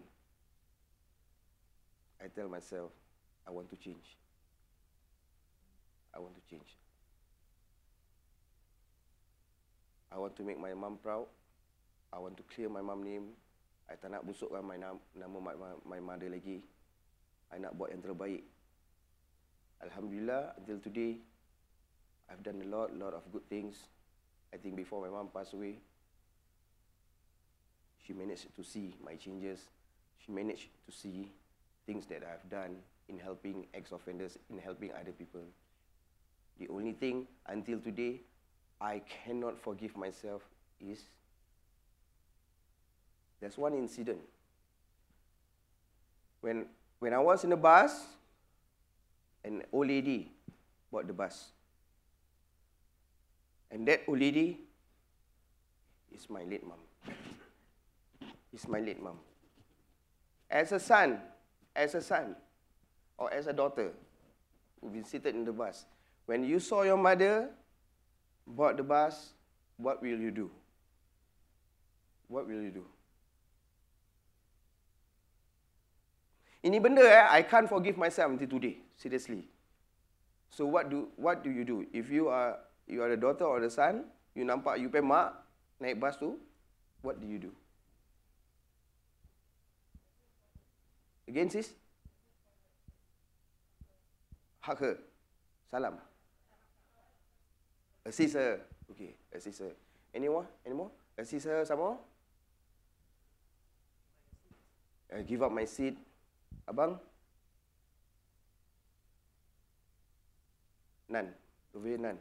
I 2.22 2.28
tell 2.28 2.48
myself, 2.48 2.90
I 3.46 3.50
want 3.50 3.70
to 3.70 3.76
change. 3.76 4.16
I 6.12 6.20
want 6.20 6.36
to 6.36 6.44
change. 6.48 6.76
I 10.12 10.20
want 10.20 10.36
to 10.36 10.44
make 10.44 10.60
my 10.60 10.76
mom 10.76 11.00
proud. 11.00 11.26
I 12.12 12.20
want 12.20 12.36
to 12.36 12.44
clear 12.44 12.68
my 12.68 12.84
mom 12.84 13.00
name. 13.00 13.32
I 13.88 13.96
tak 13.96 14.12
nak 14.12 14.28
busukkan 14.28 14.60
my 14.60 14.76
nama, 14.76 15.00
nama 15.16 15.36
my, 15.40 15.56
my 15.88 16.00
mother 16.00 16.28
lagi. 16.28 16.60
I 17.48 17.56
nak 17.56 17.72
buat 17.76 17.92
yang 17.92 18.04
terbaik. 18.04 18.44
Alhamdulillah, 19.80 20.54
until 20.60 20.78
today, 20.78 21.18
I've 22.28 22.44
done 22.44 22.60
a 22.60 22.68
lot, 22.68 22.92
lot 22.92 23.16
of 23.16 23.24
good 23.32 23.44
things. 23.48 23.88
I 24.52 24.60
think 24.60 24.76
before 24.76 25.00
my 25.00 25.08
mom 25.08 25.32
passed 25.32 25.56
away, 25.56 25.80
she 28.04 28.12
managed 28.12 28.52
to 28.52 28.62
see 28.62 28.94
my 29.00 29.16
changes. 29.16 29.72
She 30.20 30.30
managed 30.30 30.68
to 30.86 30.92
see 30.92 31.32
things 31.88 32.06
that 32.12 32.22
I've 32.22 32.44
done 32.52 32.78
in 33.08 33.18
helping 33.18 33.66
ex-offenders, 33.74 34.38
in 34.52 34.60
helping 34.60 34.92
other 34.92 35.12
people. 35.12 35.48
The 36.58 36.68
only 36.68 36.92
thing 36.92 37.26
until 37.46 37.80
today 37.80 38.20
I 38.80 39.00
cannot 39.00 39.60
forgive 39.60 39.96
myself 39.96 40.42
is 40.80 41.00
there's 43.40 43.58
one 43.58 43.74
incident. 43.74 44.20
When, 46.40 46.66
when 47.00 47.12
I 47.12 47.18
was 47.18 47.44
in 47.44 47.50
the 47.50 47.56
bus, 47.56 48.06
an 49.44 49.62
old 49.72 49.88
lady 49.88 50.30
bought 50.90 51.06
the 51.06 51.12
bus. 51.12 51.48
And 53.70 53.86
that 53.88 54.02
old 54.06 54.20
lady 54.20 54.60
is 56.14 56.28
my 56.28 56.44
late 56.44 56.64
mom. 56.66 56.78
Is 58.52 58.68
my 58.68 58.80
late 58.80 59.02
mom. 59.02 59.18
As 60.50 60.72
a 60.72 60.78
son, 60.78 61.18
as 61.74 61.94
a 61.94 62.02
son, 62.02 62.36
or 63.16 63.32
as 63.32 63.46
a 63.46 63.52
daughter, 63.52 63.92
who've 64.80 64.92
been 64.92 65.04
seated 65.04 65.34
in 65.34 65.44
the 65.44 65.52
bus, 65.52 65.86
when 66.26 66.44
you 66.44 66.58
saw 66.60 66.82
your 66.82 66.96
mother 66.96 67.50
board 68.46 68.76
the 68.76 68.82
bus, 68.82 69.32
what 69.76 70.02
will 70.02 70.18
you 70.18 70.30
do? 70.30 70.50
What 72.28 72.46
will 72.46 72.62
you 72.62 72.70
do? 72.70 72.86
Ini 76.62 76.78
benda 76.78 77.02
eh, 77.02 77.26
I 77.26 77.42
can't 77.42 77.66
forgive 77.66 77.98
myself 77.98 78.30
until 78.30 78.46
today, 78.46 78.78
seriously. 78.94 79.50
So 80.54 80.62
what 80.70 80.86
do 80.94 81.10
what 81.18 81.42
do 81.42 81.50
you 81.50 81.66
do? 81.66 81.82
If 81.90 82.06
you 82.06 82.30
are 82.30 82.62
you 82.86 83.02
are 83.02 83.10
the 83.10 83.18
daughter 83.18 83.42
or 83.42 83.58
the 83.58 83.66
son, 83.66 84.06
you 84.38 84.46
nampak 84.46 84.78
you 84.78 84.86
pay 84.86 85.02
mak 85.02 85.34
naik 85.82 85.98
bus 85.98 86.14
tu, 86.22 86.38
what 87.02 87.18
do 87.18 87.26
you 87.26 87.42
do? 87.42 87.50
Again 91.26 91.50
sis? 91.50 91.74
Hug 94.62 94.78
her. 94.78 94.94
Salam. 95.74 95.98
Assist 98.04 98.34
her. 98.34 98.60
Okay, 98.90 99.14
assist 99.32 99.60
her. 99.60 99.72
Any 100.14 100.28
more? 100.28 100.46
Any 100.66 100.74
more? 100.74 100.90
Assist 101.16 101.46
her 101.46 101.64
some 101.64 101.78
more? 101.78 101.98
Uh, 105.12 105.22
give 105.22 105.42
up 105.42 105.52
my 105.52 105.64
seat. 105.64 105.96
Abang? 106.66 106.98
None. 111.08 111.28
Over 111.76 111.88
here, 111.88 111.98
none. 111.98 112.18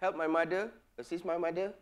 Help 0.00 0.16
my 0.16 0.26
mother. 0.26 0.70
Assist 0.96 1.24
my 1.24 1.36
mother. 1.36 1.72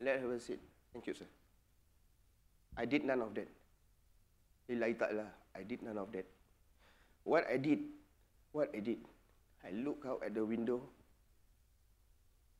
Let 0.00 0.20
her 0.20 0.38
sit. 0.38 0.60
Thank 0.92 1.06
you, 1.06 1.14
sir. 1.14 1.26
I 2.76 2.84
did 2.84 3.04
none 3.04 3.22
of 3.22 3.34
that. 3.34 3.48
Lillahi 4.72 4.96
ta'ala. 4.96 5.28
I 5.52 5.62
did 5.68 5.84
none 5.84 6.00
of 6.00 6.08
that. 6.16 6.24
What 7.28 7.44
I 7.44 7.60
did, 7.60 7.84
what 8.56 8.72
I 8.72 8.80
did, 8.80 9.04
I 9.60 9.70
look 9.76 10.08
out 10.08 10.24
at 10.24 10.32
the 10.32 10.40
window. 10.40 10.80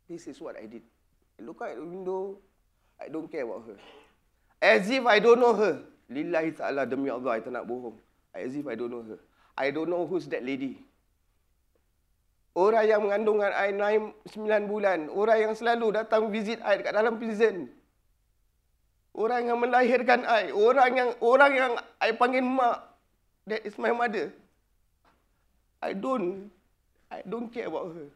This 0.06 0.28
is 0.28 0.36
what 0.38 0.60
I 0.60 0.68
did. 0.68 0.84
I 1.40 1.48
look 1.48 1.64
out 1.64 1.72
at 1.72 1.80
the 1.80 1.88
window. 1.88 2.36
I 3.00 3.08
don't 3.08 3.32
care 3.32 3.48
about 3.48 3.64
her. 3.64 3.80
As 4.60 4.86
if 4.92 5.02
I 5.08 5.18
don't 5.18 5.40
know 5.40 5.56
her. 5.56 5.82
Lillahi 6.12 6.52
ta'ala 6.52 6.84
demi 6.84 7.08
Allah, 7.08 7.40
I 7.40 7.40
tak 7.40 7.56
nak 7.56 7.64
bohong. 7.64 7.96
As 8.36 8.52
if 8.52 8.68
I 8.68 8.76
don't 8.76 8.92
know 8.92 9.02
her. 9.02 9.18
I 9.56 9.72
don't 9.72 9.88
know 9.88 10.04
who's 10.04 10.28
that 10.28 10.44
lady. 10.44 10.76
Orang 12.52 12.84
yang 12.84 13.00
mengandungkan 13.00 13.48
I 13.56 13.72
9 13.72 14.36
bulan. 14.68 15.08
Orang 15.08 15.38
yang 15.40 15.52
selalu 15.56 15.96
datang 15.96 16.28
visit 16.28 16.60
I 16.60 16.84
dekat 16.84 16.92
dalam 16.92 17.16
prison. 17.16 17.72
Orang 19.12 19.52
yang 19.52 19.60
melahirkan 19.60 20.24
I. 20.24 20.48
Orang 20.56 20.96
yang 20.96 21.10
orang 21.20 21.52
yang 21.52 21.72
I 22.00 22.16
panggil 22.16 22.40
mak. 22.40 22.80
That 23.44 23.60
is 23.68 23.76
my 23.76 23.92
mother. 23.92 24.32
I 25.84 25.92
don't. 25.92 26.48
I 27.12 27.20
don't 27.28 27.52
care 27.52 27.68
about 27.68 27.92
her. 27.92 28.08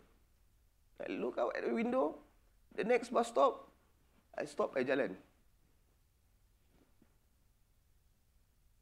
I 1.04 1.12
look 1.12 1.36
out 1.36 1.52
at 1.52 1.68
the 1.68 1.74
window. 1.74 2.16
The 2.72 2.84
next 2.84 3.12
bus 3.12 3.28
stop. 3.28 3.68
I 4.32 4.48
stop, 4.48 4.72
I 4.76 4.84
jalan. 4.84 5.12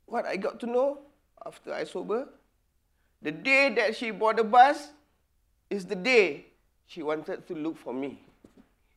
What 0.07 0.27
I 0.27 0.37
got 0.39 0.63
to 0.63 0.67
know 0.67 1.03
after 1.43 1.75
I 1.75 1.83
sober. 1.83 2.31
The 3.23 3.33
day 3.33 3.73
that 3.75 3.97
she 3.97 4.13
board 4.13 4.37
the 4.37 4.45
bus 4.45 4.93
is 5.71 5.87
the 5.87 5.97
day 5.97 6.47
she 6.87 7.03
wanted 7.03 7.49
to 7.49 7.55
look 7.55 7.79
for 7.79 7.95
me. 7.95 8.21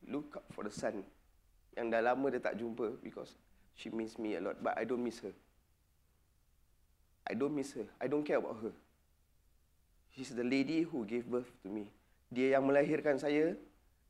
Look 0.06 0.36
up 0.36 0.44
for 0.52 0.62
the 0.62 0.70
sun. 0.70 1.02
Yang 1.78 1.86
dah 1.94 2.02
lama 2.02 2.26
dia 2.34 2.42
tak 2.42 2.58
jumpa 2.58 2.98
because 2.98 3.38
she 3.78 3.86
miss 3.94 4.18
me 4.18 4.34
a 4.34 4.42
lot. 4.42 4.58
But 4.58 4.74
I 4.74 4.82
don't 4.82 4.98
miss 4.98 5.22
her. 5.22 5.30
I 7.22 7.38
don't 7.38 7.54
miss 7.54 7.70
her. 7.78 7.86
I 8.02 8.10
don't 8.10 8.26
care 8.26 8.42
about 8.42 8.58
her. 8.58 8.74
She's 10.18 10.34
the 10.34 10.42
lady 10.42 10.82
who 10.82 11.06
gave 11.06 11.30
birth 11.30 11.46
to 11.62 11.70
me. 11.70 11.86
Dia 12.34 12.58
yang 12.58 12.66
melahirkan 12.66 13.22
saya. 13.22 13.54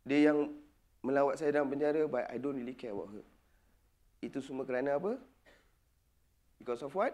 Dia 0.08 0.32
yang 0.32 0.48
melawat 1.04 1.36
saya 1.36 1.52
dalam 1.52 1.68
penjara. 1.68 2.08
But 2.08 2.32
I 2.32 2.40
don't 2.40 2.56
really 2.56 2.72
care 2.72 2.96
about 2.96 3.12
her. 3.12 3.24
Itu 4.24 4.40
semua 4.40 4.64
kerana 4.64 4.96
apa? 4.96 5.20
Because 6.56 6.80
of 6.80 6.96
what? 6.96 7.12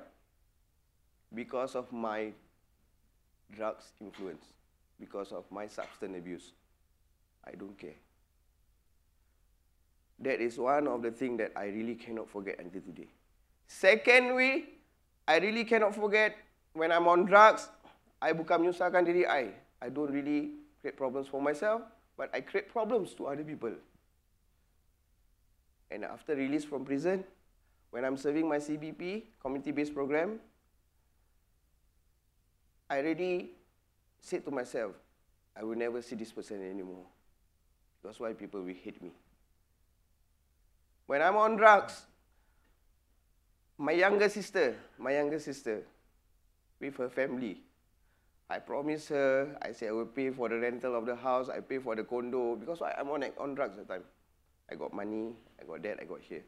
Because 1.34 1.74
of 1.74 1.90
my 1.90 2.30
drugs 3.50 3.90
influence 3.98 4.54
because 4.98 5.32
of 5.32 5.44
my 5.50 5.66
substance 5.66 6.16
abuse. 6.16 6.52
I 7.44 7.52
don't 7.52 7.76
care. 7.78 7.98
That 10.20 10.40
is 10.40 10.58
one 10.58 10.86
of 10.86 11.02
the 11.02 11.10
things 11.10 11.38
that 11.38 11.52
I 11.56 11.66
really 11.66 11.94
cannot 11.94 12.30
forget 12.30 12.58
until 12.58 12.80
today. 12.82 13.08
Secondly, 13.66 14.66
I 15.26 15.38
really 15.38 15.64
cannot 15.64 15.94
forget 15.94 16.36
when 16.72 16.92
I'm 16.92 17.08
on 17.08 17.24
drugs, 17.24 17.68
I 18.22 18.32
bukan 18.32 18.62
menyusahkan 18.62 19.04
diri 19.04 19.26
I. 19.26 19.52
I 19.82 19.88
don't 19.90 20.10
really 20.10 20.56
create 20.80 20.96
problems 20.96 21.28
for 21.28 21.40
myself, 21.42 21.82
but 22.16 22.30
I 22.32 22.40
create 22.40 22.70
problems 22.70 23.12
to 23.18 23.26
other 23.26 23.44
people. 23.44 23.72
And 25.90 26.04
after 26.04 26.34
release 26.34 26.64
from 26.64 26.84
prison, 26.84 27.24
when 27.90 28.04
I'm 28.04 28.16
serving 28.16 28.48
my 28.48 28.58
CBP, 28.58 29.38
community-based 29.40 29.94
program, 29.94 30.40
I 32.90 32.98
already 32.98 33.54
said 34.20 34.44
to 34.44 34.50
myself, 34.50 34.92
I 35.56 35.62
will 35.62 35.76
never 35.76 36.02
see 36.02 36.16
this 36.16 36.32
person 36.32 36.58
anymore. 36.62 37.06
That's 38.02 38.18
why 38.18 38.32
people 38.32 38.62
will 38.62 38.74
hate 38.74 39.00
me. 39.00 39.12
When 41.06 41.20
I'm 41.20 41.36
on 41.36 41.56
drugs, 41.56 42.06
my 43.76 43.92
younger 43.92 44.28
sister, 44.28 44.76
my 44.98 45.12
younger 45.12 45.38
sister, 45.38 45.82
with 46.80 46.96
her 46.96 47.08
family, 47.08 47.60
I 48.48 48.58
promise 48.58 49.08
her, 49.08 49.56
I 49.62 49.72
say 49.72 49.88
I 49.88 49.92
will 49.92 50.06
pay 50.06 50.30
for 50.30 50.48
the 50.48 50.58
rental 50.58 50.96
of 50.96 51.06
the 51.06 51.16
house, 51.16 51.48
I 51.48 51.60
pay 51.60 51.78
for 51.78 51.96
the 51.96 52.04
condo, 52.04 52.56
because 52.56 52.80
I'm 52.82 53.08
on, 53.10 53.24
on 53.38 53.54
drugs 53.54 53.78
at 53.78 53.88
the 53.88 53.94
time. 53.94 54.04
I 54.70 54.76
got 54.76 54.92
money, 54.92 55.34
I 55.60 55.64
got 55.64 55.82
that, 55.82 55.98
I 56.00 56.04
got 56.04 56.20
here. 56.20 56.42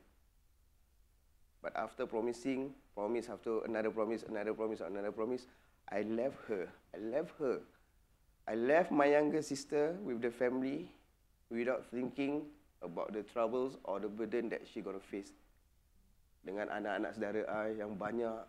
But 1.63 1.77
after 1.77 2.07
promising, 2.07 2.73
promise 2.95 3.29
after 3.29 3.65
another 3.65 3.91
promise, 3.91 4.23
another 4.23 4.55
promise, 4.55 4.81
another 4.81 5.13
promise, 5.13 5.47
I 5.91 6.03
left 6.03 6.37
her. 6.49 6.69
I 6.95 6.99
left 6.99 7.33
her. 7.39 7.61
I 8.49 8.55
left 8.55 8.91
my 8.91 9.07
younger 9.07 9.43
sister 9.43 9.97
with 10.03 10.23
the 10.23 10.31
family 10.31 10.91
without 11.51 11.85
thinking 11.91 12.43
about 12.83 13.13
the 13.13 13.23
troubles 13.23 13.79
or 13.85 14.01
the 14.01 14.09
burden 14.09 14.49
that 14.51 14.67
she 14.67 14.81
gonna 14.81 15.01
face. 15.01 15.33
Dengan 16.47 16.71
anak-anak 16.71 17.13
saudara 17.17 17.43
I 17.49 17.81
yang 17.81 17.99
banyak. 17.99 18.45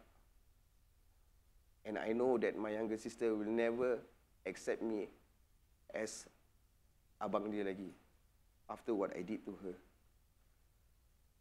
And 1.88 1.96
I 1.96 2.12
know 2.12 2.36
that 2.38 2.60
my 2.60 2.76
younger 2.76 3.00
sister 3.00 3.32
will 3.32 3.48
never 3.48 4.04
accept 4.44 4.84
me 4.84 5.08
as 5.96 6.28
abang 7.24 7.48
dia 7.48 7.64
lagi 7.64 7.96
after 8.68 8.92
what 8.92 9.16
I 9.16 9.24
did 9.24 9.42
to 9.48 9.56
her. 9.64 9.76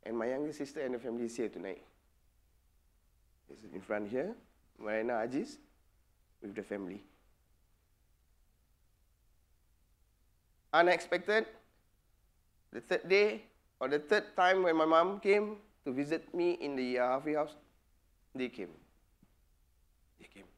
And 0.07 0.15
my 0.15 0.31
younger 0.31 0.55
sister 0.55 0.87
and 0.87 0.95
the 0.95 1.03
family 1.03 1.27
is 1.27 1.35
here 1.35 1.51
tonight. 1.51 1.83
It's 3.51 3.67
in 3.75 3.83
front 3.83 4.07
here, 4.07 4.35
Marina 4.79 5.19
Aziz 5.23 5.59
with 6.43 6.55
the 6.55 6.63
family. 6.63 7.03
Unexpected, 10.73 11.47
the 12.73 12.81
third 12.81 13.09
day 13.09 13.43
or 13.81 13.89
the 13.89 13.99
third 13.99 14.35
time 14.37 14.63
when 14.63 14.77
my 14.77 14.85
mom 14.85 15.21
came 15.21 15.57
to 15.85 15.93
visit 15.93 16.35
me 16.35 16.53
in 16.61 16.77
the 16.77 16.99
uh, 16.99 17.09
halfway 17.17 17.35
house, 17.35 17.55
they 18.35 18.49
came. 18.49 18.73
They 20.19 20.27
came. 20.27 20.49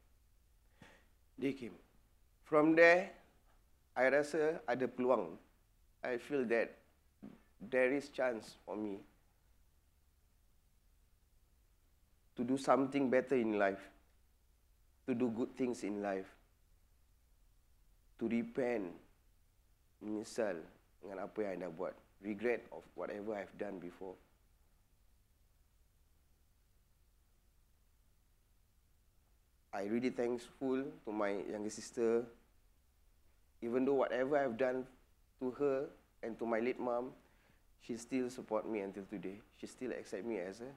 They 1.38 1.52
came. 1.52 1.74
From 2.44 2.74
there, 2.74 3.10
I 3.96 4.08
rasa 4.08 4.60
ada 4.66 4.88
peluang. 4.88 5.36
I 6.02 6.16
feel 6.16 6.46
that 6.48 6.72
there 7.60 7.92
is 7.92 8.08
chance 8.08 8.56
for 8.64 8.76
me 8.78 9.02
to 12.38 12.44
do 12.44 12.56
something 12.56 13.10
better 13.10 13.34
in 13.34 13.58
life, 13.58 13.82
to 15.06 15.14
do 15.14 15.28
good 15.28 15.50
things 15.58 15.82
in 15.82 16.00
life, 16.00 16.30
to 18.22 18.30
repent, 18.30 18.94
menyesal 19.98 20.62
dengan 21.02 21.24
apa 21.24 21.38
yang 21.42 21.62
anda 21.62 21.70
buat, 21.70 21.94
regret 22.22 22.66
of 22.74 22.82
whatever 22.98 23.34
I've 23.34 23.54
done 23.56 23.78
before. 23.78 24.14
I 29.72 29.84
really 29.86 30.10
thankful 30.10 30.82
to 31.04 31.10
my 31.12 31.44
younger 31.46 31.70
sister, 31.70 32.24
even 33.62 33.84
though 33.84 34.00
whatever 34.00 34.34
I've 34.34 34.56
done 34.56 34.82
to 35.38 35.50
her 35.60 35.86
and 36.22 36.34
to 36.40 36.44
my 36.46 36.58
late 36.58 36.80
mom, 36.80 37.14
she 37.84 37.94
still 37.96 38.28
support 38.30 38.66
me 38.66 38.80
until 38.80 39.04
today. 39.06 39.38
She 39.60 39.66
still 39.66 39.92
accept 39.92 40.24
me 40.24 40.38
as 40.42 40.60
a 40.60 40.70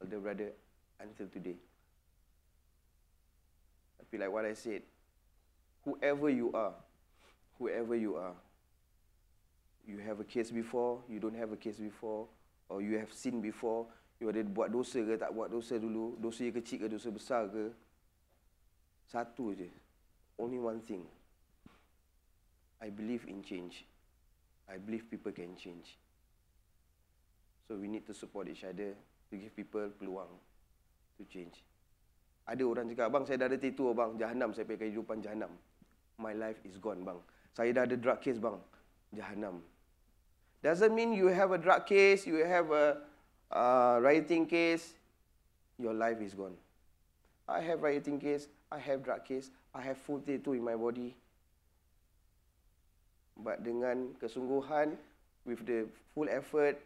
elder 0.00 0.20
brother 0.20 0.50
until 1.00 1.26
today. 1.28 1.56
I 4.00 4.04
feel 4.08 4.20
like 4.20 4.32
what 4.32 4.46
I 4.46 4.54
said, 4.54 4.82
whoever 5.84 6.30
you 6.30 6.50
are, 6.54 6.72
whoever 7.58 7.94
you 7.94 8.16
are, 8.16 8.32
you 9.86 9.98
have 9.98 10.20
a 10.20 10.24
case 10.24 10.50
before, 10.50 11.00
you 11.08 11.18
don't 11.18 11.36
have 11.36 11.52
a 11.52 11.56
case 11.56 11.78
before, 11.78 12.26
or 12.68 12.82
you 12.82 12.98
have 12.98 13.12
seen 13.12 13.40
before, 13.40 13.86
you 14.20 14.28
ada 14.28 14.44
buat 14.44 14.68
dosa 14.68 15.00
ke 15.00 15.16
tak 15.16 15.32
buat 15.32 15.48
dosa 15.48 15.80
dulu, 15.80 16.20
dosa 16.20 16.44
yang 16.44 16.56
kecil 16.60 16.84
ke 16.84 16.86
dosa 16.92 17.08
besar 17.08 17.48
ke, 17.48 17.72
satu 19.08 19.56
je, 19.56 19.66
only 20.38 20.60
one 20.60 20.78
thing. 20.84 21.02
I 22.80 22.88
believe 22.88 23.28
in 23.28 23.44
change. 23.44 23.84
I 24.70 24.78
believe 24.78 25.10
people 25.10 25.32
can 25.32 25.52
change. 25.58 25.98
So 27.66 27.76
we 27.76 27.90
need 27.90 28.06
to 28.06 28.14
support 28.14 28.48
each 28.48 28.64
other 28.64 28.94
to 29.30 29.34
give 29.36 29.52
people 29.52 29.90
peluang 29.98 30.30
to 31.18 31.22
change. 31.26 31.60
Ada 32.48 32.62
orang 32.64 32.88
cakap, 32.90 33.12
bang 33.12 33.24
saya 33.26 33.36
dah 33.44 33.48
ada 33.50 33.58
tattoo 33.60 33.92
bang, 33.92 34.10
jahanam 34.16 34.50
saya 34.54 34.64
pakai 34.64 34.88
kehidupan 34.88 35.20
jahanam. 35.22 35.52
My 36.16 36.32
life 36.34 36.58
is 36.66 36.80
gone 36.80 37.04
bang. 37.04 37.20
Saya 37.52 37.70
dah 37.74 37.82
ada 37.84 37.94
drug 37.98 38.18
case 38.22 38.38
bang, 38.38 38.56
jahanam. 39.16 39.60
Doesn't 40.62 40.94
mean 40.94 41.12
you 41.12 41.28
have 41.28 41.52
a 41.52 41.58
drug 41.58 41.86
case, 41.86 42.26
you 42.26 42.44
have 42.44 42.70
a 42.70 42.98
uh, 43.50 43.98
rioting 44.02 44.46
case, 44.46 44.94
your 45.78 45.94
life 45.94 46.20
is 46.20 46.34
gone. 46.34 46.56
I 47.48 47.60
have 47.60 47.82
rioting 47.82 48.20
case, 48.20 48.48
I 48.70 48.78
have 48.78 49.02
drug 49.02 49.24
case, 49.24 49.50
I 49.74 49.82
have 49.82 49.98
full 49.98 50.20
tattoo 50.20 50.52
in 50.52 50.62
my 50.62 50.76
body. 50.76 51.16
But 53.40 53.64
dengan 53.64 54.12
kesungguhan, 54.20 55.00
with 55.48 55.64
the 55.64 55.88
full 56.12 56.28
effort, 56.28 56.76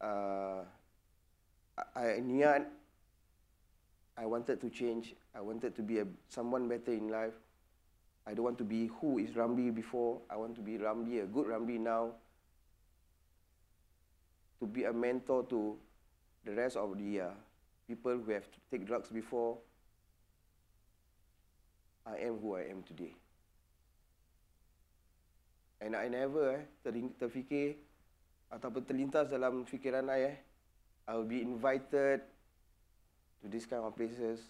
uh, 0.00 0.62
I 1.98 2.22
niat 2.22 2.70
I 4.16 4.26
wanted 4.26 4.60
to 4.60 4.70
change. 4.70 5.14
I 5.34 5.40
wanted 5.40 5.74
to 5.74 5.82
be 5.82 5.98
a, 5.98 6.06
someone 6.28 6.68
better 6.68 6.92
in 6.92 7.08
life. 7.08 7.34
I 8.26 8.32
don't 8.32 8.44
want 8.44 8.58
to 8.58 8.64
be 8.64 8.88
who 9.00 9.18
is 9.18 9.30
Rambi 9.30 9.74
before. 9.74 10.20
I 10.30 10.36
want 10.36 10.54
to 10.56 10.62
be 10.62 10.78
Rambi, 10.78 11.22
a 11.22 11.26
good 11.26 11.46
Rambi 11.46 11.78
now. 11.78 12.12
To 14.60 14.66
be 14.66 14.84
a 14.84 14.92
mentor 14.92 15.44
to 15.50 15.76
the 16.44 16.52
rest 16.52 16.76
of 16.76 16.96
the 16.96 17.20
uh, 17.20 17.30
people 17.86 18.16
who 18.16 18.32
have 18.32 18.50
to 18.50 18.58
take 18.70 18.86
drugs 18.86 19.10
before. 19.10 19.58
I 22.06 22.16
am 22.24 22.38
who 22.40 22.56
I 22.56 22.68
am 22.72 22.82
today. 22.82 23.12
And 25.80 25.96
I 25.96 26.08
never 26.08 26.64
eh, 26.64 26.64
terfikir 27.20 27.76
ataupun 28.48 28.88
terlintas 28.88 29.28
dalam 29.28 29.68
fikiran 29.68 30.08
I 30.08 30.32
eh, 30.32 30.36
I 31.04 31.12
will 31.16 31.28
be 31.28 31.44
invited 31.44 32.24
to 33.40 33.46
this 33.48 33.68
kind 33.68 33.84
of 33.84 33.92
places. 33.92 34.48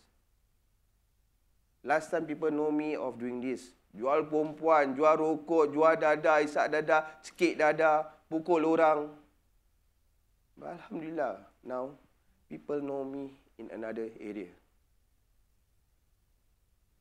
Last 1.85 2.11
time 2.11 2.25
people 2.25 2.51
know 2.51 2.73
me 2.73 2.97
of 2.97 3.20
doing 3.20 3.44
this. 3.44 3.77
Jual 3.92 4.25
perempuan, 4.27 4.97
jual 4.97 5.20
rokok, 5.20 5.70
jual 5.70 6.01
dada, 6.01 6.40
isak 6.40 6.73
dada, 6.73 7.05
cekik 7.20 7.61
dada, 7.61 8.09
pukul 8.33 8.64
orang. 8.64 9.12
But 10.57 10.81
Alhamdulillah, 10.81 11.44
now 11.62 11.92
people 12.49 12.81
know 12.81 13.05
me 13.05 13.37
in 13.61 13.68
another 13.70 14.09
area. 14.18 14.49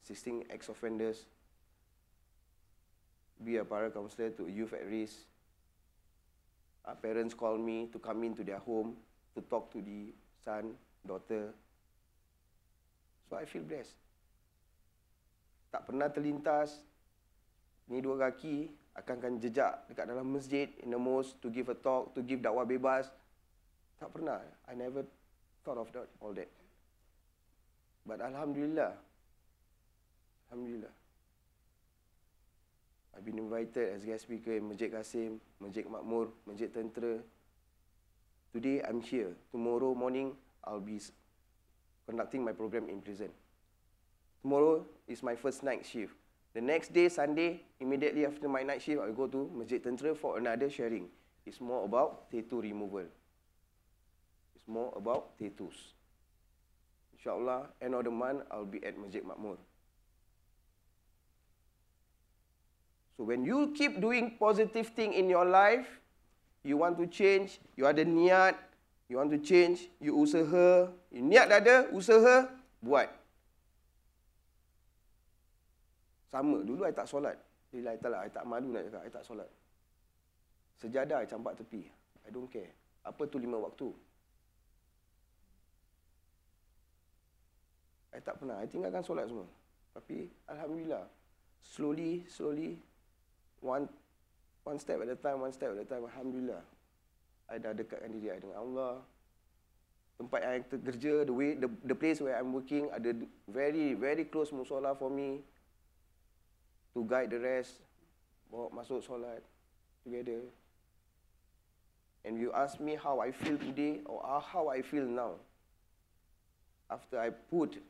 Assisting 0.03 0.43
ex-offenders, 0.51 1.23
be 3.39 3.55
a 3.57 3.63
para 3.63 3.89
counselor 3.89 4.35
to 4.35 4.51
youth 4.51 4.75
at 4.75 4.83
risk. 4.85 5.23
Our 6.83 6.99
parents 6.99 7.33
call 7.33 7.57
me 7.57 7.87
to 7.95 7.97
come 7.97 8.27
into 8.27 8.43
their 8.43 8.59
home 8.59 8.99
to 9.33 9.41
talk 9.47 9.71
to 9.71 9.79
the 9.81 10.11
son, 10.43 10.75
daughter, 11.07 11.55
So 13.29 13.37
I 13.39 13.45
feel 13.45 13.63
blessed. 13.63 14.02
Tak 15.73 15.89
pernah 15.89 16.05
terlintas 16.13 16.85
ni 17.89 17.97
dua 17.97 18.29
kaki 18.29 18.69
akan 18.93 19.15
akan 19.17 19.33
jejak 19.41 19.89
dekat 19.89 20.05
dalam 20.05 20.29
masjid 20.29 20.69
in 20.85 20.93
the 20.93 20.99
mosque 21.01 21.33
to 21.41 21.49
give 21.49 21.65
a 21.65 21.73
talk, 21.73 22.13
to 22.13 22.21
give 22.21 22.45
dakwah 22.45 22.61
bebas. 22.61 23.09
Tak 23.97 24.13
pernah. 24.13 24.37
I 24.69 24.77
never 24.77 25.01
thought 25.65 25.81
of 25.81 25.89
that, 25.97 26.05
all 26.21 26.29
that. 26.37 26.49
But 28.05 28.21
Alhamdulillah. 28.21 28.93
Alhamdulillah. 30.53 30.93
I've 33.17 33.25
been 33.25 33.41
invited 33.41 33.97
as 33.97 34.05
guest 34.05 34.29
speaker 34.29 34.53
in 34.53 34.69
Masjid 34.69 34.93
Kasim, 34.93 35.41
Masjid 35.57 35.85
Makmur, 35.85 36.29
Masjid 36.45 36.69
Tentera. 36.69 37.21
Today 38.53 38.85
I'm 38.85 39.01
here. 39.01 39.33
Tomorrow 39.49 39.97
morning 39.97 40.37
I'll 40.61 40.81
be 40.81 41.01
conducting 42.05 42.45
my 42.45 42.53
program 42.53 42.89
in 42.89 43.01
prison. 43.01 43.33
Tomorrow 44.43 44.85
is 45.07 45.23
my 45.23 45.35
first 45.35 45.63
night 45.63 45.87
shift. 45.87 46.13
The 46.53 46.61
next 46.61 46.93
day, 46.93 47.09
Sunday, 47.09 47.63
immediately 47.79 48.27
after 48.27 48.47
my 48.47 48.61
night 48.61 48.83
shift, 48.83 49.01
I 49.01 49.09
go 49.09 49.25
to 49.25 49.49
Masjid 49.55 49.81
Tentera 49.81 50.13
for 50.15 50.37
another 50.37 50.69
sharing. 50.69 51.09
It's 51.47 51.59
more 51.59 51.83
about 51.87 52.29
tattoo 52.29 52.61
removal. 52.61 53.07
It's 54.53 54.67
more 54.67 54.93
about 54.95 55.39
tattoos. 55.39 55.97
InsyaAllah, 57.17 57.71
end 57.81 57.95
of 57.95 58.03
the 58.03 58.11
month, 58.11 58.43
I'll 58.51 58.69
be 58.69 58.83
at 58.85 58.99
Masjid 58.99 59.23
Makmur. 59.23 59.57
So 63.17 63.23
when 63.23 63.45
you 63.47 63.73
keep 63.73 63.97
doing 63.99 64.37
positive 64.37 64.93
thing 64.93 65.13
in 65.13 65.29
your 65.29 65.45
life, 65.45 65.87
you 66.61 66.77
want 66.77 66.99
to 66.99 67.07
change, 67.07 67.59
you 67.75 67.87
ada 67.87 68.05
niat, 68.05 68.55
You 69.13 69.21
want 69.21 69.29
to 69.29 69.37
change, 69.37 69.93
you 70.01 70.17
usaha, 70.17 70.89
you 71.13 71.21
niat 71.21 71.45
dah 71.45 71.61
ada, 71.61 71.75
usaha, 71.93 72.49
buat. 72.81 73.13
Sama, 76.33 76.65
dulu 76.65 76.81
saya 76.81 76.97
tak 76.97 77.05
solat. 77.05 77.37
Bila 77.69 77.93
saya 77.93 78.01
tak, 78.01 78.25
I 78.25 78.31
tak 78.33 78.45
malu 78.49 78.73
nak 78.73 78.89
cakap, 78.89 79.05
saya 79.05 79.13
tak 79.13 79.25
solat. 79.29 79.49
Sejadah 80.81 81.21
saya 81.21 81.29
campak 81.29 81.53
tepi. 81.61 81.85
I 82.25 82.29
don't 82.33 82.49
care. 82.49 82.73
Apa 83.05 83.29
tu 83.29 83.37
lima 83.37 83.61
waktu? 83.61 83.93
Saya 88.09 88.21
tak 88.25 88.41
pernah. 88.41 88.57
Saya 88.57 88.69
tinggalkan 88.73 89.05
solat 89.05 89.29
semua. 89.29 89.45
Tapi, 89.93 90.33
Alhamdulillah. 90.49 91.05
Slowly, 91.61 92.25
slowly, 92.25 92.81
one 93.61 93.85
one 94.65 94.81
step 94.81 94.99
at 95.05 95.13
a 95.13 95.15
time, 95.15 95.37
one 95.37 95.53
step 95.53 95.69
at 95.77 95.79
a 95.79 95.85
time. 95.85 96.01
Alhamdulillah. 96.09 96.65
I 97.45 97.61
dah 97.61 97.77
dekatkan 97.77 98.09
diri 98.09 98.33
I 98.33 98.41
dengan 98.41 98.57
Allah. 98.57 99.05
tempat 100.13 100.39
yang 100.45 100.61
kita 100.65 100.77
kerja, 100.77 101.13
the 101.25 101.33
way 101.33 101.57
the, 101.57 101.65
the 101.83 101.97
place 101.97 102.21
where 102.21 102.37
I'm 102.37 102.53
working 102.53 102.85
ada 102.93 103.17
very 103.49 103.97
very 103.97 104.29
close 104.29 104.53
musola 104.53 104.93
for 104.93 105.09
me 105.09 105.41
to 106.93 107.03
guide 107.05 107.29
the 107.29 107.39
rest 107.41 107.81
bawa 108.53 108.69
masuk 108.69 109.01
solat 109.01 109.41
together. 110.05 110.45
And 112.23 112.39
you 112.39 112.55
ask 112.55 112.79
me 112.79 112.95
how 112.95 113.19
I 113.19 113.35
feel 113.35 113.59
today 113.59 113.99
or 114.05 114.23
how 114.39 114.71
I 114.71 114.79
feel 114.79 115.03
now. 115.03 115.41
After 116.87 117.19
I 117.19 117.33
put 117.33 117.81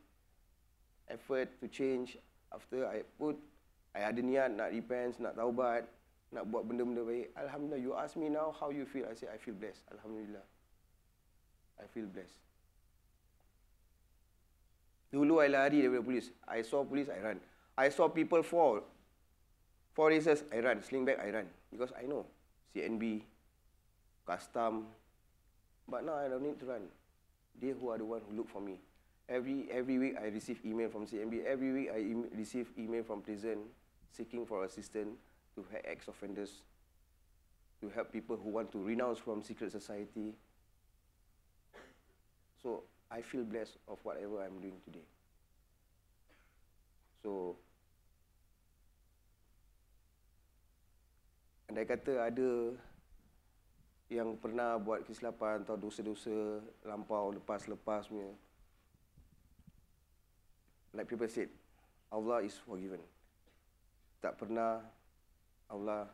effort 1.05 1.53
to 1.61 1.67
change, 1.67 2.17
after 2.49 2.87
I 2.87 3.05
put, 3.19 3.37
I 3.93 4.09
ada 4.09 4.21
niat 4.25 4.57
nak 4.57 4.73
repent, 4.73 5.21
nak 5.21 5.37
taubat, 5.37 5.85
nak 6.33 6.49
buat 6.49 6.65
benda-benda 6.65 7.05
baik. 7.05 7.29
Alhamdulillah, 7.37 7.81
you 7.81 7.93
ask 7.93 8.17
me 8.17 8.25
now 8.25 8.49
how 8.49 8.73
you 8.73 8.89
feel. 8.89 9.05
I 9.05 9.13
say, 9.13 9.29
I 9.29 9.37
feel 9.37 9.53
blessed. 9.53 9.85
Alhamdulillah. 9.93 10.41
I 11.77 11.85
feel 11.93 12.09
blessed. 12.09 12.41
Dulu 15.13 15.45
I 15.45 15.49
lari 15.53 15.85
daripada 15.85 16.01
polis. 16.01 16.33
I 16.49 16.65
saw 16.65 16.81
police, 16.81 17.05
I 17.05 17.21
run. 17.21 17.37
I 17.77 17.93
saw 17.93 18.09
people 18.09 18.41
fall. 18.41 18.81
Four 19.93 20.09
races, 20.09 20.43
I 20.51 20.59
run. 20.59 20.81
Sling 20.81 21.05
back, 21.05 21.19
I 21.19 21.29
run. 21.29 21.45
Because 21.71 21.91
I 21.97 22.05
know. 22.05 22.25
CNB, 22.75 23.21
custom. 24.25 24.87
But 25.87 26.05
now 26.05 26.15
I 26.15 26.27
don't 26.27 26.43
need 26.43 26.59
to 26.59 26.65
run. 26.65 26.81
They 27.61 27.69
who 27.69 27.89
are 27.89 27.97
the 27.97 28.05
one 28.05 28.21
who 28.27 28.35
look 28.35 28.49
for 28.49 28.61
me. 28.61 28.79
Every 29.29 29.67
every 29.71 29.99
week 29.99 30.15
I 30.19 30.27
receive 30.27 30.59
email 30.65 30.89
from 30.89 31.05
CMB. 31.05 31.45
Every 31.45 31.71
week 31.71 31.89
I 31.93 31.99
em 31.99 32.25
receive 32.35 32.71
email 32.77 33.03
from 33.03 33.21
prison 33.21 33.59
seeking 34.11 34.45
for 34.45 34.63
assistance 34.63 35.17
to 35.55 35.65
help 35.71 35.83
ex-offenders, 35.85 36.61
to 37.81 37.89
help 37.89 38.11
people 38.11 38.37
who 38.37 38.49
want 38.49 38.71
to 38.71 38.77
renounce 38.79 39.19
from 39.19 39.41
secret 39.41 39.71
society. 39.71 40.33
So 42.61 42.83
I 43.11 43.21
feel 43.21 43.43
blessed 43.43 43.77
of 43.87 43.99
whatever 44.03 44.41
I'm 44.43 44.59
doing 44.59 44.79
today. 44.85 45.05
So 47.23 47.55
andai 51.73 51.89
kata 51.89 52.29
ada 52.29 52.49
yang 54.05 54.37
pernah 54.37 54.77
buat 54.77 55.01
kesilapan 55.09 55.65
atau 55.65 55.73
dosa-dosa 55.73 56.61
lampau 56.85 57.33
lepas-lepas 57.33 58.13
punya. 58.13 58.29
Like 60.93 61.09
people 61.09 61.25
said, 61.25 61.49
Allah 62.13 62.45
is 62.45 62.53
forgiven. 62.61 63.01
Tak 64.21 64.37
pernah 64.37 64.85
Allah 65.65 66.05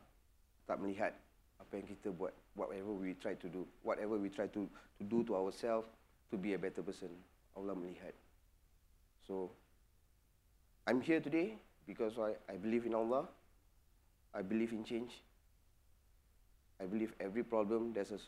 tak 0.64 0.80
melihat 0.80 1.12
apa 1.60 1.76
yang 1.76 1.92
kita 1.92 2.16
buat, 2.16 2.32
whatever 2.56 2.96
we 2.96 3.12
try 3.20 3.36
to 3.36 3.52
do, 3.52 3.68
whatever 3.84 4.16
we 4.16 4.32
try 4.32 4.48
to 4.48 4.64
to 4.96 5.04
do 5.04 5.28
to 5.28 5.36
ourselves 5.36 5.92
to 6.32 6.40
be 6.40 6.56
a 6.56 6.60
better 6.62 6.80
person. 6.80 7.12
Allah 7.52 7.76
melihat. 7.76 8.16
So 9.28 9.52
I'm 10.88 11.04
here 11.04 11.20
today 11.20 11.60
because 11.84 12.16
I, 12.16 12.40
I 12.48 12.56
believe 12.56 12.88
in 12.88 12.96
Allah. 12.96 13.28
I 14.32 14.40
believe 14.40 14.72
in 14.72 14.88
change. 14.88 15.20
I 16.80 16.88
believe 16.88 17.12
every 17.20 17.44
problem 17.44 17.92
there's 17.92 18.16
a 18.16 18.20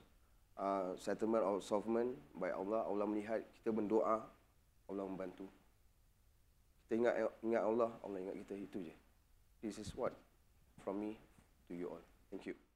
uh, 0.60 0.92
settlement 1.00 1.44
or 1.44 1.64
solvement 1.64 2.16
by 2.36 2.52
Allah. 2.52 2.84
Allah 2.84 3.08
melihat 3.08 3.42
kita 3.56 3.72
berdoa, 3.72 4.20
Allah 4.92 5.04
membantu. 5.08 5.48
Kita 6.86 7.00
ingat 7.00 7.16
ingat 7.40 7.64
Allah, 7.64 7.92
Allah 8.04 8.18
ingat 8.20 8.36
kita 8.44 8.54
itu 8.60 8.78
je. 8.92 8.96
This 9.64 9.80
is 9.80 9.96
what 9.96 10.12
from 10.84 11.00
me 11.00 11.16
to 11.70 11.74
you 11.78 11.88
all. 11.88 12.04
Thank 12.28 12.52
you. 12.52 12.71